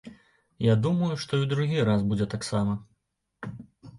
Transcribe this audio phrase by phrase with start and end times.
[0.71, 2.75] Я думаю, што і ў другі раз будзе так сама.